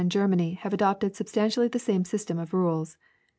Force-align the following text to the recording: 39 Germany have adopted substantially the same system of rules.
39 0.01 0.09
Germany 0.09 0.53
have 0.55 0.73
adopted 0.73 1.15
substantially 1.15 1.67
the 1.67 1.77
same 1.77 2.03
system 2.03 2.39
of 2.39 2.55
rules. 2.55 2.97